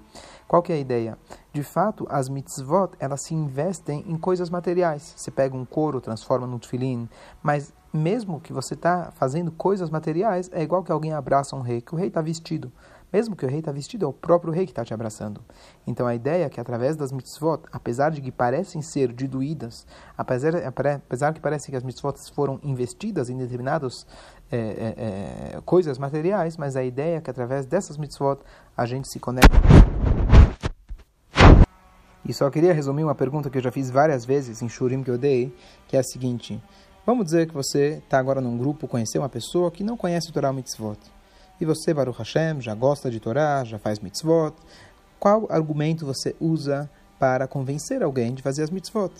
Qual 0.46 0.60
que 0.62 0.72
é 0.72 0.76
a 0.76 0.78
ideia? 0.78 1.16
De 1.52 1.62
fato, 1.62 2.06
as 2.10 2.28
mitzvot, 2.28 2.90
elas 2.98 3.22
se 3.22 3.34
investem 3.34 4.04
em 4.06 4.18
coisas 4.18 4.50
materiais. 4.50 5.14
Você 5.16 5.30
pega 5.30 5.56
um 5.56 5.64
couro, 5.64 6.00
transforma 6.00 6.46
num 6.46 6.58
tefilim, 6.58 7.08
mas 7.42 7.72
mesmo 7.92 8.40
que 8.40 8.52
você 8.52 8.74
está 8.74 9.10
fazendo 9.12 9.50
coisas 9.50 9.90
materiais, 9.90 10.50
é 10.52 10.62
igual 10.62 10.82
que 10.82 10.92
alguém 10.92 11.12
abraça 11.12 11.56
um 11.56 11.60
rei, 11.60 11.80
que 11.80 11.94
o 11.94 11.96
rei 11.96 12.08
está 12.08 12.20
vestido. 12.20 12.72
Mesmo 13.12 13.34
que 13.34 13.44
o 13.44 13.48
rei 13.48 13.58
está 13.58 13.72
vestido, 13.72 14.04
é 14.04 14.08
o 14.08 14.12
próprio 14.12 14.52
rei 14.52 14.64
que 14.64 14.72
está 14.72 14.84
te 14.84 14.94
abraçando. 14.94 15.40
Então 15.86 16.06
a 16.06 16.14
ideia 16.14 16.44
é 16.44 16.48
que 16.48 16.60
através 16.60 16.96
das 16.96 17.10
mitzvot, 17.10 17.62
apesar 17.72 18.10
de 18.10 18.20
que 18.20 18.30
parecem 18.30 18.80
ser 18.82 19.12
diluídas, 19.12 19.86
apesar, 20.16 20.54
apesar 20.56 21.34
que 21.34 21.40
parece 21.40 21.70
que 21.70 21.76
as 21.76 21.82
mitzvot 21.82 22.14
foram 22.34 22.60
investidas 22.62 23.28
em 23.28 23.36
determinadas 23.36 24.06
é, 24.50 24.56
é, 24.56 25.56
é, 25.56 25.60
coisas 25.64 25.98
materiais, 25.98 26.56
mas 26.56 26.76
a 26.76 26.84
ideia 26.84 27.16
é 27.16 27.20
que 27.20 27.30
através 27.30 27.66
dessas 27.66 27.96
mitzvot 27.96 28.38
a 28.76 28.86
gente 28.86 29.08
se 29.08 29.18
conecta. 29.18 29.58
E 32.24 32.32
só 32.32 32.48
queria 32.48 32.72
resumir 32.72 33.02
uma 33.02 33.14
pergunta 33.14 33.50
que 33.50 33.58
eu 33.58 33.62
já 33.62 33.72
fiz 33.72 33.90
várias 33.90 34.24
vezes 34.24 34.62
em 34.62 34.68
Shurim 34.68 35.02
que 35.02 35.10
eu 35.10 35.18
dei, 35.18 35.52
que 35.88 35.96
é 35.96 36.00
a 36.00 36.02
seguinte. 36.02 36.62
Vamos 37.04 37.24
dizer 37.24 37.48
que 37.48 37.54
você 37.54 38.00
está 38.04 38.18
agora 38.18 38.40
num 38.40 38.56
grupo, 38.56 38.86
conheceu 38.86 39.22
uma 39.22 39.28
pessoa 39.28 39.70
que 39.70 39.82
não 39.82 39.96
conhece 39.96 40.30
o 40.30 40.32
Torah 40.32 40.52
Mitzvot. 40.52 40.98
E 41.60 41.64
você, 41.66 41.92
Baruch 41.92 42.18
Hashem, 42.18 42.60
já 42.60 42.74
gosta 42.74 43.10
de 43.10 43.20
Torá, 43.20 43.62
já 43.64 43.78
faz 43.78 43.98
mitzvot. 43.98 44.54
Qual 45.18 45.46
argumento 45.50 46.06
você 46.06 46.34
usa 46.40 46.90
para 47.18 47.46
convencer 47.46 48.02
alguém 48.02 48.32
de 48.32 48.42
fazer 48.42 48.62
as 48.62 48.70
mitzvot? 48.70 49.12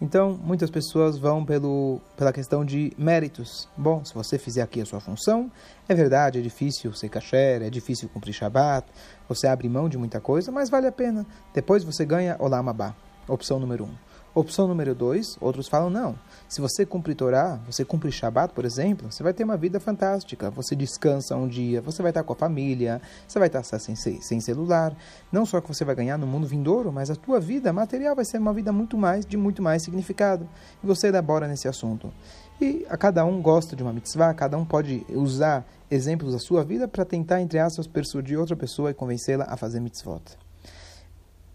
Então, 0.00 0.38
muitas 0.44 0.70
pessoas 0.70 1.18
vão 1.18 1.44
pelo, 1.44 2.00
pela 2.16 2.32
questão 2.32 2.64
de 2.64 2.92
méritos. 2.98 3.66
Bom, 3.76 4.04
se 4.04 4.14
você 4.14 4.38
fizer 4.38 4.60
aqui 4.60 4.80
a 4.80 4.84
sua 4.84 5.00
função, 5.00 5.50
é 5.88 5.94
verdade, 5.94 6.38
é 6.38 6.42
difícil 6.42 6.92
ser 6.92 7.08
kasher, 7.08 7.62
é 7.62 7.70
difícil 7.70 8.10
cumprir 8.10 8.34
Shabbat, 8.34 8.86
você 9.28 9.48
abre 9.48 9.68
mão 9.68 9.88
de 9.88 9.96
muita 9.96 10.20
coisa, 10.20 10.52
mas 10.52 10.68
vale 10.68 10.86
a 10.86 10.92
pena. 10.92 11.26
Depois 11.54 11.82
você 11.82 12.04
ganha 12.04 12.36
Olam 12.38 12.68
Abba, 12.68 12.94
opção 13.26 13.58
número 13.58 13.86
um. 13.86 14.07
Opção 14.34 14.68
número 14.68 14.94
dois, 14.94 15.36
outros 15.40 15.68
falam 15.68 15.90
não. 15.90 16.14
Se 16.48 16.60
você 16.60 16.84
cumpre 16.84 17.14
Torá, 17.14 17.58
você 17.66 17.84
cumpre 17.84 18.12
Shabat, 18.12 18.52
por 18.52 18.64
exemplo, 18.64 19.10
você 19.10 19.22
vai 19.22 19.32
ter 19.32 19.42
uma 19.42 19.56
vida 19.56 19.80
fantástica. 19.80 20.50
Você 20.50 20.76
descansa 20.76 21.34
um 21.34 21.48
dia, 21.48 21.80
você 21.80 22.02
vai 22.02 22.10
estar 22.10 22.22
com 22.22 22.32
a 22.32 22.36
família, 22.36 23.00
você 23.26 23.38
vai 23.38 23.48
estar 23.48 23.64
sem, 23.64 23.96
sem 23.96 24.40
celular. 24.40 24.96
Não 25.32 25.44
só 25.44 25.60
que 25.60 25.68
você 25.68 25.84
vai 25.84 25.94
ganhar 25.94 26.18
no 26.18 26.26
mundo 26.26 26.46
vindouro, 26.46 26.92
mas 26.92 27.10
a 27.10 27.16
tua 27.16 27.40
vida 27.40 27.72
material 27.72 28.14
vai 28.14 28.24
ser 28.24 28.38
uma 28.38 28.52
vida 28.52 28.72
muito 28.72 28.96
mais, 28.96 29.24
de 29.24 29.36
muito 29.36 29.62
mais 29.62 29.82
significado. 29.82 30.48
E 30.82 30.86
você 30.86 31.08
elabora 31.08 31.48
nesse 31.48 31.66
assunto. 31.66 32.12
E 32.60 32.86
a 32.88 32.96
cada 32.96 33.24
um 33.24 33.40
gosta 33.40 33.74
de 33.74 33.82
uma 33.82 33.92
mitzvah, 33.92 34.34
cada 34.34 34.58
um 34.58 34.64
pode 34.64 35.06
usar 35.10 35.66
exemplos 35.90 36.32
da 36.32 36.38
sua 36.38 36.64
vida 36.64 36.86
para 36.86 37.04
tentar, 37.04 37.40
entre 37.40 37.58
aspas, 37.58 37.86
persuadir 37.86 38.38
outra 38.38 38.56
pessoa 38.56 38.90
e 38.90 38.94
convencê-la 38.94 39.46
a 39.48 39.56
fazer 39.56 39.80
mitzvot. 39.80 40.47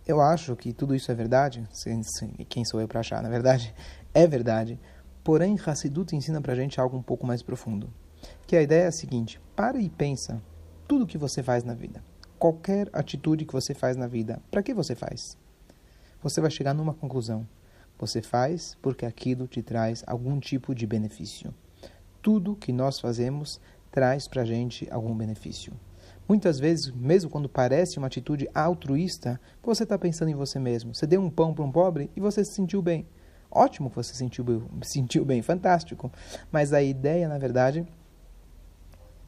Eu 0.06 0.20
acho 0.20 0.56
que 0.56 0.74
tudo 0.74 0.94
isso 0.94 1.12
é 1.12 1.16
verdade. 1.16 1.68
Quem 2.50 2.66
sou 2.66 2.82
eu 2.82 2.88
para 2.88 3.00
achar? 3.00 3.24
Na 3.24 3.30
verdade, 3.30 3.74
é 4.14 4.28
verdade. 4.28 4.80
Porém, 5.24 5.58
Hassidut 5.66 6.14
ensina 6.14 6.42
para 6.42 6.52
a 6.52 6.56
gente 6.56 6.80
algo 6.80 6.98
um 6.98 7.02
pouco 7.02 7.26
mais 7.26 7.42
profundo. 7.42 7.90
Que 8.46 8.58
a 8.58 8.62
ideia 8.62 8.84
é 8.84 8.88
a 8.88 8.92
seguinte: 8.92 9.40
para 9.56 9.80
e 9.80 9.90
pensa 9.90 10.42
tudo 10.88 11.08
que 11.08 11.18
você 11.18 11.42
faz 11.42 11.64
na 11.64 11.74
vida. 11.74 12.04
Qualquer 12.38 12.90
atitude 12.92 13.46
que 13.46 13.54
você 13.54 13.74
faz 13.74 13.96
na 13.96 14.08
vida, 14.08 14.42
para 14.52 14.62
que 14.62 14.74
você 14.74 14.96
faz? 14.96 15.38
Você 16.22 16.42
vai 16.42 16.52
chegar 16.52 16.74
numa 16.74 16.94
conclusão. 16.94 17.48
Você 17.98 18.22
faz 18.22 18.76
porque 18.82 19.06
aquilo 19.06 19.48
te 19.48 19.62
traz 19.62 20.04
algum 20.06 20.40
tipo 20.40 20.76
de 20.76 20.86
benefício. 20.86 21.54
Tudo 22.22 22.56
que 22.56 22.74
nós 22.74 23.00
fazemos 23.00 23.62
traz 23.90 24.28
para 24.28 24.42
a 24.42 24.46
gente 24.46 24.88
algum 24.92 25.16
benefício. 25.16 25.74
Muitas 26.28 26.60
vezes, 26.60 26.92
mesmo 26.92 27.30
quando 27.30 27.50
parece 27.50 27.98
uma 27.98 28.08
atitude 28.08 28.48
altruísta, 28.54 29.40
você 29.62 29.84
está 29.84 29.98
pensando 29.98 30.30
em 30.30 30.36
você 30.36 30.58
mesmo. 30.58 30.96
Você 30.96 31.06
deu 31.06 31.22
um 31.22 31.30
pão 31.30 31.54
para 31.54 31.64
um 31.64 31.72
pobre 31.72 32.10
e 32.16 32.20
você 32.20 32.44
se 32.46 32.54
sentiu 32.54 32.82
bem. 32.82 33.06
Ótimo 33.52 33.90
que 33.90 33.96
você 33.96 34.14
se 34.14 34.18
sentiu, 34.18 34.64
sentiu 34.82 35.26
bem, 35.26 35.42
fantástico. 35.42 36.12
Mas 36.52 36.74
a 36.74 36.82
ideia, 36.82 37.28
na 37.28 37.38
verdade, 37.38 37.86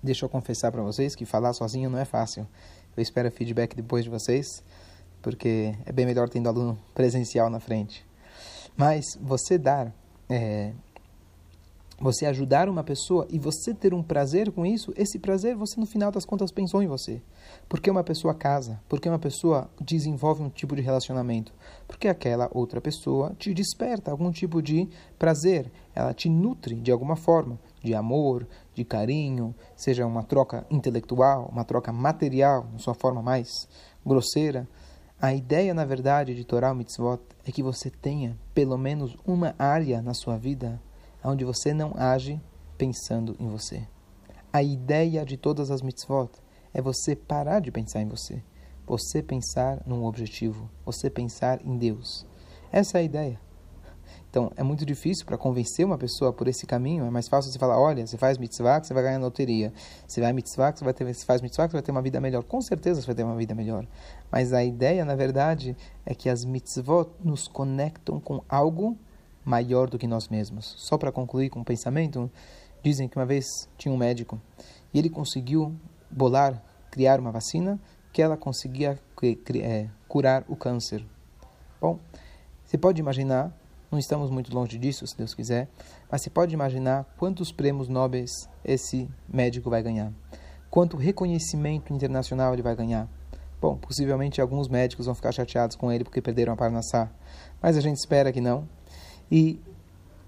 deixa 0.01 0.25
eu 0.25 0.29
confessar 0.29 0.71
para 0.71 0.81
vocês 0.81 1.15
que 1.15 1.25
falar 1.25 1.53
sozinho 1.53 1.89
não 1.89 1.99
é 1.99 2.05
fácil. 2.05 2.47
Eu 2.95 3.03
espero 3.03 3.29
feedback 3.29 3.75
depois 3.75 4.05
de 4.05 4.09
vocês, 4.09 4.63
porque 5.21 5.75
é 5.85 5.91
bem 5.91 6.05
melhor 6.05 6.29
tendo 6.29 6.47
aluno 6.47 6.79
presencial 6.93 7.49
na 7.49 7.59
frente. 7.59 8.05
Mas 8.77 9.03
você 9.21 9.57
dar 9.57 9.93
é, 10.29 10.71
você 11.99 12.25
ajudar 12.25 12.67
uma 12.67 12.83
pessoa 12.83 13.25
e 13.29 13.39
você 13.39 13.73
ter 13.73 13.93
um 13.93 14.03
prazer 14.03 14.51
com 14.51 14.65
isso, 14.65 14.93
esse 14.97 15.17
prazer 15.17 15.55
você 15.55 15.79
no 15.79 15.85
final 15.85 16.11
das 16.11 16.25
contas 16.25 16.51
pensou 16.51 16.83
em 16.83 16.87
você. 16.87 17.21
Porque 17.69 17.89
uma 17.89 18.03
pessoa 18.03 18.33
casa, 18.33 18.79
porque 18.89 19.07
uma 19.07 19.19
pessoa 19.19 19.69
desenvolve 19.79 20.43
um 20.43 20.49
tipo 20.49 20.75
de 20.75 20.81
relacionamento, 20.81 21.53
porque 21.87 22.07
aquela 22.07 22.49
outra 22.53 22.81
pessoa 22.81 23.33
te 23.37 23.53
desperta 23.53 24.11
algum 24.11 24.31
tipo 24.31 24.61
de 24.61 24.89
prazer, 25.17 25.71
ela 25.93 26.13
te 26.13 26.29
nutre 26.29 26.75
de 26.75 26.91
alguma 26.91 27.15
forma, 27.15 27.57
de 27.81 27.95
amor, 27.95 28.45
de 28.73 28.83
carinho, 28.83 29.55
seja 29.75 30.05
uma 30.05 30.23
troca 30.23 30.65
intelectual, 30.69 31.49
uma 31.51 31.63
troca 31.63 31.93
material, 31.93 32.67
na 32.73 32.79
sua 32.79 32.93
forma 32.93 33.21
mais 33.21 33.47
grosseira. 34.05 34.67
A 35.21 35.33
ideia, 35.33 35.73
na 35.73 35.85
verdade, 35.85 36.35
de 36.35 36.43
Torah 36.43 36.73
Mitzvot 36.73 37.21
é 37.47 37.51
que 37.51 37.63
você 37.63 37.89
tenha 37.89 38.37
pelo 38.53 38.77
menos 38.77 39.15
uma 39.25 39.55
área 39.57 40.01
na 40.01 40.13
sua 40.13 40.37
vida 40.37 40.81
onde 41.25 41.43
você 41.43 41.73
não 41.73 41.93
age 41.95 42.41
pensando 42.77 43.35
em 43.39 43.47
você. 43.47 43.87
A 44.53 44.63
ideia 44.63 45.25
de 45.25 45.37
todas 45.37 45.71
as 45.71 45.81
mitzvot 45.81 46.29
é 46.73 46.81
você 46.81 47.15
parar 47.15 47.59
de 47.59 47.71
pensar 47.71 48.01
em 48.01 48.07
você, 48.07 48.43
você 48.85 49.21
pensar 49.21 49.81
num 49.85 50.05
objetivo, 50.05 50.69
você 50.85 51.09
pensar 51.09 51.59
em 51.65 51.77
Deus. 51.77 52.25
Essa 52.71 52.99
é 52.99 53.01
a 53.01 53.03
ideia. 53.03 53.45
Então, 54.29 54.51
é 54.57 54.63
muito 54.63 54.85
difícil 54.85 55.25
para 55.25 55.37
convencer 55.37 55.85
uma 55.85 55.97
pessoa 55.97 56.33
por 56.33 56.47
esse 56.49 56.65
caminho. 56.65 57.05
É 57.05 57.09
mais 57.09 57.29
fácil 57.29 57.51
você 57.51 57.57
falar: 57.57 57.79
olha, 57.79 58.05
você 58.05 58.17
faz 58.17 58.37
mitzvah 58.37 58.83
você 58.83 58.93
vai 58.93 59.01
ganhar 59.01 59.17
loteria. 59.17 59.71
Você 60.05 60.19
vai 60.19 60.33
mitzvah 60.33 60.75
você 60.75 60.83
vai 60.83 60.93
ter, 60.93 61.05
você 61.05 61.25
faz 61.25 61.41
mitzvah 61.41 61.69
você 61.69 61.73
vai 61.73 61.81
ter 61.81 61.91
uma 61.91 62.01
vida 62.01 62.19
melhor. 62.19 62.43
Com 62.43 62.61
certeza 62.61 62.99
você 62.99 63.07
vai 63.07 63.15
ter 63.15 63.23
uma 63.23 63.37
vida 63.37 63.55
melhor. 63.55 63.87
Mas 64.29 64.51
a 64.51 64.61
ideia, 64.61 65.05
na 65.05 65.15
verdade, 65.15 65.75
é 66.05 66.13
que 66.13 66.27
as 66.29 66.43
mitzvot 66.43 67.11
nos 67.23 67.47
conectam 67.47 68.19
com 68.19 68.43
algo 68.49 68.97
maior 69.45 69.89
do 69.89 69.97
que 69.99 70.07
nós 70.07 70.27
mesmos. 70.27 70.73
Só 70.77 70.97
para 70.97 71.11
concluir 71.11 71.49
com 71.49 71.59
um 71.59 71.63
pensamento, 71.63 72.29
dizem 72.83 73.07
que 73.07 73.15
uma 73.15 73.25
vez 73.25 73.45
tinha 73.77 73.93
um 73.93 73.97
médico 73.97 74.41
e 74.93 74.99
ele 74.99 75.09
conseguiu 75.09 75.75
bolar, 76.09 76.61
criar 76.91 77.19
uma 77.19 77.31
vacina 77.31 77.79
que 78.11 78.21
ela 78.21 78.35
conseguia 78.35 78.99
é, 79.61 79.89
curar 80.07 80.45
o 80.47 80.55
câncer. 80.55 81.05
Bom, 81.81 81.99
você 82.65 82.77
pode 82.77 82.99
imaginar, 82.99 83.51
não 83.91 83.99
estamos 83.99 84.31
muito 84.31 84.53
longe 84.55 84.77
disso, 84.77 85.05
se 85.05 85.17
Deus 85.17 85.33
quiser, 85.33 85.69
mas 86.09 86.21
você 86.21 86.29
pode 86.29 86.53
imaginar 86.53 87.05
quantos 87.17 87.51
prêmios 87.51 87.89
nobres 87.89 88.31
esse 88.63 89.09
médico 89.27 89.69
vai 89.69 89.83
ganhar, 89.83 90.11
quanto 90.69 90.95
reconhecimento 90.95 91.93
internacional 91.93 92.53
ele 92.53 92.61
vai 92.61 92.75
ganhar. 92.75 93.07
Bom, 93.61 93.77
possivelmente 93.77 94.39
alguns 94.39 94.67
médicos 94.67 95.05
vão 95.05 95.15
ficar 95.15 95.31
chateados 95.31 95.75
com 95.75 95.91
ele 95.91 96.03
porque 96.03 96.21
perderam 96.21 96.53
a 96.53 96.55
Parnassá, 96.55 97.11
mas 97.61 97.75
a 97.75 97.81
gente 97.81 97.97
espera 97.97 98.31
que 98.31 98.39
não, 98.39 98.67
e 99.31 99.59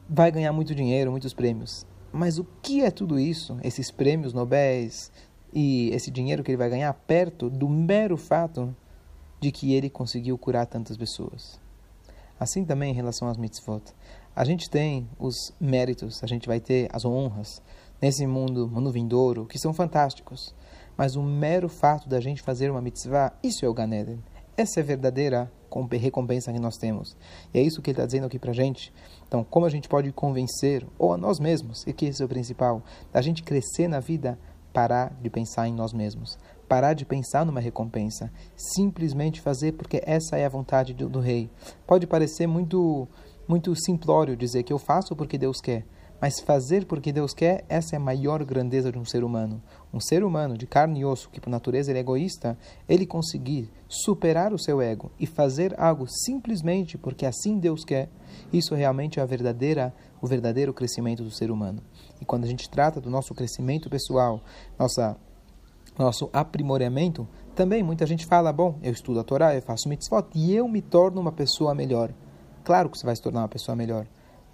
vai 0.09 0.31
ganhar 0.31 0.53
muito 0.53 0.73
dinheiro, 0.73 1.11
muitos 1.11 1.33
prêmios. 1.33 1.85
Mas 2.11 2.37
o 2.37 2.45
que 2.61 2.83
é 2.83 2.89
tudo 2.89 3.19
isso, 3.19 3.57
esses 3.63 3.91
prêmios 3.91 4.33
Nobéis 4.33 5.11
e 5.53 5.89
esse 5.89 6.09
dinheiro 6.09 6.43
que 6.43 6.51
ele 6.51 6.57
vai 6.57 6.69
ganhar 6.69 6.93
perto 6.93 7.49
do 7.49 7.67
mero 7.67 8.17
fato 8.17 8.75
de 9.39 9.51
que 9.51 9.73
ele 9.73 9.89
conseguiu 9.89 10.37
curar 10.37 10.65
tantas 10.65 10.97
pessoas? 10.97 11.59
Assim 12.39 12.63
também 12.63 12.91
em 12.91 12.95
relação 12.95 13.27
às 13.27 13.37
mitzvot. 13.37 13.83
A 14.35 14.45
gente 14.45 14.69
tem 14.69 15.09
os 15.19 15.53
méritos, 15.59 16.23
a 16.23 16.27
gente 16.27 16.47
vai 16.47 16.59
ter 16.59 16.87
as 16.93 17.03
honras 17.03 17.61
nesse 18.01 18.25
mundo, 18.27 18.67
mundo 18.67 18.91
vindouro, 18.91 19.45
que 19.45 19.57
são 19.57 19.73
fantásticos. 19.73 20.55
Mas 20.95 21.15
o 21.15 21.23
mero 21.23 21.67
fato 21.67 22.07
da 22.07 22.19
gente 22.19 22.41
fazer 22.41 22.69
uma 22.69 22.81
mitzvah, 22.81 23.33
isso 23.43 23.65
é 23.65 23.69
o 23.69 23.73
Ganeden. 23.73 24.19
Essa 24.57 24.79
é 24.79 24.83
a 24.83 24.85
verdadeira 24.85 25.51
recompensa 25.91 26.51
que 26.51 26.59
nós 26.59 26.77
temos. 26.77 27.15
E 27.53 27.59
é 27.59 27.61
isso 27.61 27.79
que 27.79 27.91
ele 27.91 27.97
está 27.97 28.07
dizendo 28.07 28.25
aqui 28.25 28.39
para 28.39 28.49
a 28.49 28.55
gente. 28.55 28.91
Então, 29.27 29.43
como 29.43 29.67
a 29.67 29.69
gente 29.69 29.87
pode 29.87 30.11
convencer, 30.11 30.83
ou 30.97 31.13
a 31.13 31.17
nós 31.17 31.39
mesmos, 31.39 31.85
e 31.85 31.93
que 31.93 32.07
esse 32.07 32.23
é 32.23 32.25
o 32.25 32.27
principal, 32.27 32.81
da 33.13 33.21
gente 33.21 33.43
crescer 33.43 33.87
na 33.87 33.99
vida, 33.99 34.39
parar 34.73 35.15
de 35.21 35.29
pensar 35.29 35.67
em 35.67 35.73
nós 35.73 35.93
mesmos, 35.93 36.39
parar 36.67 36.95
de 36.95 37.05
pensar 37.05 37.45
numa 37.45 37.59
recompensa, 37.59 38.31
simplesmente 38.55 39.41
fazer 39.41 39.73
porque 39.73 40.01
essa 40.03 40.37
é 40.37 40.45
a 40.45 40.49
vontade 40.49 40.91
do, 40.93 41.07
do 41.07 41.19
rei. 41.19 41.51
Pode 41.85 42.07
parecer 42.07 42.47
muito, 42.47 43.07
muito 43.47 43.75
simplório 43.75 44.35
dizer 44.35 44.63
que 44.63 44.73
eu 44.73 44.79
faço 44.79 45.15
porque 45.15 45.37
Deus 45.37 45.61
quer, 45.61 45.85
mas 46.19 46.39
fazer 46.39 46.85
porque 46.85 47.11
Deus 47.11 47.33
quer, 47.33 47.63
essa 47.69 47.95
é 47.95 47.97
a 47.97 47.99
maior 47.99 48.43
grandeza 48.43 48.91
de 48.91 48.97
um 48.97 49.05
ser 49.05 49.23
humano. 49.23 49.61
Um 49.93 49.99
ser 49.99 50.23
humano 50.23 50.57
de 50.57 50.65
carne 50.65 51.01
e 51.01 51.05
osso, 51.05 51.29
que 51.29 51.39
por 51.39 51.49
natureza 51.49 51.91
ele 51.91 51.99
é 51.99 52.01
egoísta, 52.01 52.57
ele 52.87 53.05
conseguir 53.05 53.69
superar 53.87 54.53
o 54.53 54.59
seu 54.59 54.81
ego 54.81 55.11
e 55.19 55.25
fazer 55.25 55.79
algo 55.79 56.05
simplesmente 56.07 56.97
porque 56.97 57.25
assim 57.25 57.59
Deus 57.59 57.83
quer, 57.83 58.09
isso 58.51 58.73
realmente 58.75 59.19
é 59.19 59.23
a 59.23 59.25
verdadeira, 59.25 59.93
o 60.21 60.27
verdadeiro 60.27 60.73
crescimento 60.73 61.23
do 61.23 61.31
ser 61.31 61.51
humano. 61.51 61.81
E 62.19 62.25
quando 62.25 62.45
a 62.45 62.47
gente 62.47 62.69
trata 62.69 62.99
do 62.99 63.09
nosso 63.09 63.33
crescimento 63.33 63.89
pessoal, 63.89 64.41
nossa 64.77 65.17
nosso 65.97 66.29
aprimoramento, 66.31 67.27
também 67.55 67.81
muita 67.81 68.05
gente 68.05 68.27
fala, 68.27 68.53
bom, 68.53 68.77
eu 68.83 68.91
estudo 68.91 69.19
a 69.19 69.23
Torá, 69.23 69.55
eu 69.55 69.63
faço 69.63 69.89
mitzvot 69.89 70.27
e 70.35 70.53
eu 70.53 70.67
me 70.67 70.79
torno 70.79 71.19
uma 71.19 71.31
pessoa 71.31 71.73
melhor. 71.73 72.13
Claro 72.63 72.89
que 72.89 72.99
você 72.99 73.05
vai 73.05 73.15
se 73.15 73.21
tornar 73.21 73.41
uma 73.41 73.47
pessoa 73.47 73.75
melhor. 73.75 74.05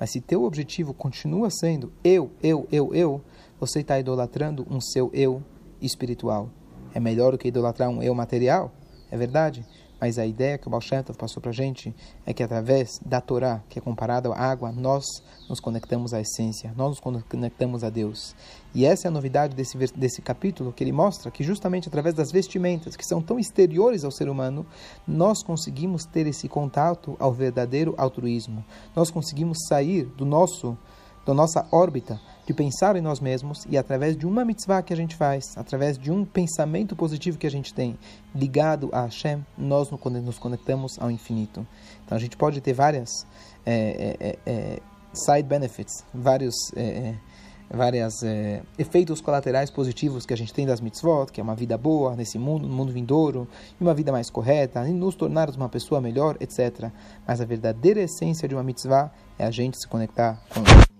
Mas 0.04 0.12
se 0.12 0.20
teu 0.20 0.44
objetivo 0.44 0.94
continua 0.94 1.50
sendo 1.50 1.90
eu, 2.04 2.30
eu, 2.44 2.68
eu, 2.70 2.94
eu, 2.94 3.22
você 3.58 3.80
está 3.80 3.98
idolatrando 3.98 4.68
um 4.70 4.82
seu 4.82 5.10
eu 5.14 5.42
espiritual. 5.82 6.50
É 6.94 7.00
melhor 7.00 7.32
do 7.32 7.38
que 7.38 7.48
idolatrar 7.48 7.88
um 7.88 8.04
eu 8.04 8.14
material? 8.14 8.74
É 9.10 9.16
verdade? 9.16 9.66
Mas 10.04 10.20
a 10.20 10.26
ideia 10.26 10.58
que 10.58 10.68
o 10.68 10.70
Baal 10.70 10.82
Shem 10.82 11.02
Tov 11.02 11.18
passou 11.18 11.42
para 11.42 11.52
a 11.52 11.54
gente 11.54 11.96
é 12.26 12.34
que 12.34 12.44
através 12.44 13.00
da 13.06 13.22
Torá, 13.22 13.64
que 13.70 13.80
é 13.80 13.82
comparada 13.82 14.28
à 14.34 14.52
água, 14.52 14.70
nós 14.70 15.06
nos 15.48 15.62
conectamos 15.62 16.14
à 16.14 16.20
essência, 16.20 16.74
nós 16.76 17.00
nos 17.00 17.00
conectamos 17.00 17.86
a 17.86 17.90
Deus. 17.90 18.36
E 18.76 18.86
essa 18.86 19.08
é 19.08 19.10
a 19.10 19.12
novidade 19.12 19.56
desse, 19.56 19.78
desse 19.96 20.22
capítulo, 20.22 20.74
que 20.74 20.84
ele 20.84 20.92
mostra 20.92 21.32
que 21.32 21.42
justamente 21.42 21.88
através 21.88 22.14
das 22.14 22.34
vestimentas, 22.34 22.98
que 22.98 23.06
são 23.06 23.22
tão 23.22 23.40
exteriores 23.40 24.04
ao 24.04 24.12
ser 24.12 24.28
humano, 24.28 24.66
nós 25.08 25.42
conseguimos 25.42 26.04
ter 26.04 26.28
esse 26.28 26.50
contato 26.50 27.16
ao 27.18 27.32
verdadeiro 27.32 27.96
altruísmo. 27.98 28.62
Nós 28.94 29.10
conseguimos 29.10 29.58
sair 29.70 30.04
do 30.04 30.26
nosso 30.26 30.78
da 31.26 31.34
nossa 31.34 31.66
órbita 31.72 32.20
de 32.46 32.54
pensar 32.54 32.96
em 32.96 33.02
nós 33.02 33.20
mesmos 33.20 33.66
e 33.70 33.78
através 33.78 34.18
de 34.18 34.26
uma 34.26 34.44
mitzvah 34.44 34.82
que 34.82 34.94
a 34.94 34.98
gente 34.98 35.16
faz, 35.16 35.58
através 35.58 35.98
de 35.98 36.12
um 36.12 36.26
pensamento 36.26 36.96
positivo 36.96 37.38
que 37.38 37.48
a 37.48 37.52
gente 37.52 37.74
tem 37.74 37.98
ligado 38.36 38.90
a 38.92 39.04
Hashem, 39.04 39.46
nós 39.58 39.90
nos 39.90 40.40
conectamos 40.40 41.00
ao 41.00 41.10
infinito. 41.10 41.66
Então 42.06 42.18
a 42.18 42.20
gente 42.20 42.36
pode 42.36 42.60
ter 42.62 42.74
várias 42.74 43.26
é, 43.66 44.18
é, 44.20 44.40
é, 44.46 44.80
side 45.14 45.48
benefits, 45.48 46.04
vários 46.14 46.56
é, 46.76 46.84
é, 46.84 47.16
várias 47.70 48.22
é, 48.24 48.62
efeitos 48.78 49.20
colaterais 49.20 49.72
positivos 49.72 50.26
que 50.26 50.34
a 50.34 50.38
gente 50.38 50.54
tem 50.54 50.66
das 50.66 50.80
mitzvot, 50.80 51.32
que 51.32 51.42
é 51.42 51.44
uma 51.44 51.56
vida 51.56 51.78
boa 51.78 52.16
nesse 52.16 52.38
mundo, 52.38 52.68
no 52.68 52.76
mundo 52.76 52.94
vindouro, 52.94 53.48
e 53.80 53.84
uma 53.84 53.96
vida 53.96 54.12
mais 54.12 54.30
correta, 54.30 54.88
e 54.88 54.94
nos 54.94 55.16
tornarmos 55.16 55.56
uma 55.56 55.70
pessoa 55.70 56.00
melhor, 56.00 56.38
etc. 56.40 56.92
Mas 57.28 57.42
a 57.42 57.46
verdadeira 57.46 58.02
essência 58.02 58.48
de 58.48 58.54
uma 58.54 58.64
mitzvah 58.64 59.12
é 59.40 59.46
a 59.46 59.52
gente 59.52 59.80
se 59.80 59.88
conectar 59.88 60.40
com 60.54 60.93